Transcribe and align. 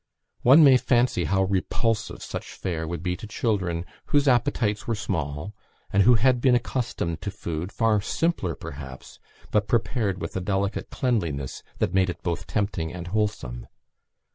One 0.41 0.63
may 0.63 0.77
fancy 0.77 1.25
how 1.25 1.43
repulsive 1.43 2.23
such 2.23 2.53
fare 2.53 2.87
would 2.87 3.03
be 3.03 3.15
to 3.17 3.27
children 3.27 3.85
whose 4.07 4.27
appetites 4.27 4.87
were 4.87 4.95
small, 4.95 5.53
and 5.93 6.01
who 6.01 6.15
had 6.15 6.41
been 6.41 6.55
accustomed 6.55 7.21
to 7.21 7.29
food, 7.29 7.71
far 7.71 8.01
simpler 8.01 8.55
perhaps, 8.55 9.19
but 9.51 9.67
prepared 9.67 10.19
with 10.19 10.35
a 10.35 10.41
delicate 10.41 10.89
cleanliness 10.89 11.61
that 11.77 11.93
made 11.93 12.09
it 12.09 12.23
both 12.23 12.47
tempting 12.47 12.91
and 12.91 13.09
wholesome. 13.09 13.67